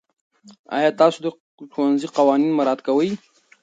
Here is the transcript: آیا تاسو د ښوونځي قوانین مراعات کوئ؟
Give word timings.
آیا 0.77 0.89
تاسو 1.01 1.17
د 1.25 1.27
ښوونځي 1.73 2.07
قوانین 2.17 2.51
مراعات 2.57 2.79
کوئ؟ 2.87 3.09